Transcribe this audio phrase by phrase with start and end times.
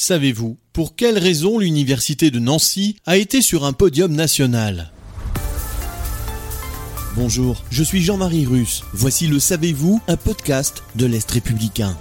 [0.00, 4.92] Savez-vous pour quelle raison l'université de Nancy a été sur un podium national?
[7.16, 8.84] Bonjour, je suis Jean-Marie Russe.
[8.92, 11.96] Voici le Savez-vous, un podcast de l'Est républicain.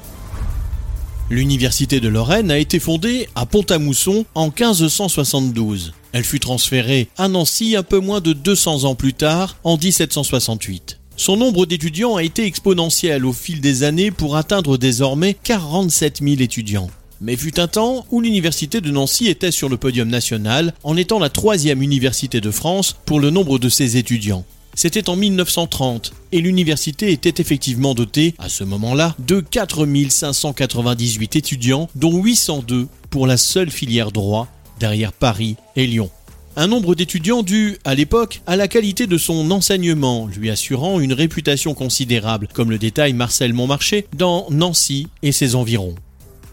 [1.31, 5.93] L'université de Lorraine a été fondée à Pont-à-Mousson en 1572.
[6.11, 10.99] Elle fut transférée à Nancy un peu moins de 200 ans plus tard, en 1768.
[11.15, 16.41] Son nombre d'étudiants a été exponentiel au fil des années pour atteindre désormais 47 000
[16.41, 16.91] étudiants.
[17.21, 21.19] Mais fut un temps où l'université de Nancy était sur le podium national en étant
[21.19, 24.45] la troisième université de France pour le nombre de ses étudiants.
[24.75, 32.21] C'était en 1930 et l'université était effectivement dotée, à ce moment-là, de 4598 étudiants, dont
[32.21, 34.47] 802 pour la seule filière droit,
[34.79, 36.11] derrière Paris et Lyon.
[36.55, 41.13] Un nombre d'étudiants dû, à l'époque, à la qualité de son enseignement, lui assurant une
[41.13, 45.95] réputation considérable, comme le détaille Marcel Montmarché, dans Nancy et ses environs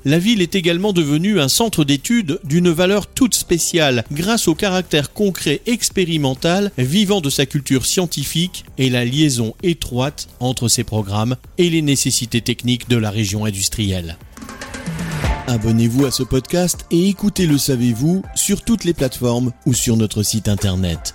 [0.05, 5.12] la ville est également devenue un centre d'études d'une valeur toute spéciale grâce au caractère
[5.12, 11.70] concret expérimental vivant de sa culture scientifique et la liaison étroite entre ses programmes et
[11.70, 14.19] les nécessités techniques de la région industrielle.
[15.47, 20.22] Abonnez-vous à ce podcast et écoutez Le Savez-vous sur toutes les plateformes ou sur notre
[20.22, 21.14] site internet.